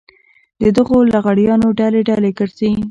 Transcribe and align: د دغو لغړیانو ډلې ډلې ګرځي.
د 0.61 0.63
دغو 0.77 0.97
لغړیانو 1.13 1.67
ډلې 1.79 2.01
ډلې 2.09 2.31
ګرځي. 2.39 2.71